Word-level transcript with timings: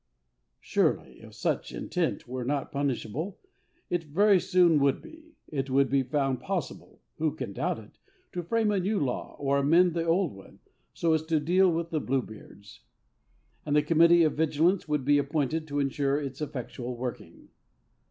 Surely, 0.59 1.19
if 1.21 1.35
such 1.35 1.71
intent 1.71 2.27
were 2.27 2.43
not 2.43 2.71
punishable 2.71 3.37
it 3.87 4.05
very 4.05 4.39
soon 4.39 4.79
would 4.79 4.99
be. 4.99 5.35
It 5.49 5.69
would 5.69 5.91
be 5.91 6.01
found 6.01 6.39
possible 6.39 7.01
who 7.19 7.35
can 7.35 7.53
doubt 7.53 7.77
it? 7.77 7.99
to 8.31 8.41
frame 8.41 8.71
a 8.71 8.79
new 8.79 8.99
law, 8.99 9.35
or 9.37 9.59
amend 9.59 9.93
the 9.93 10.03
old 10.07 10.33
one, 10.33 10.57
so 10.91 11.13
as 11.13 11.21
to 11.25 11.39
deal 11.39 11.71
with 11.71 11.91
Bluebeards. 11.91 12.79
And 13.63 13.77
a 13.77 13.83
Committee 13.83 14.23
of 14.23 14.33
Vigilance 14.33 14.87
would 14.87 15.05
be 15.05 15.19
appointed 15.19 15.67
to 15.67 15.77
ensure 15.79 16.19
its 16.19 16.41
effectual 16.41 16.97
working. 16.97 17.49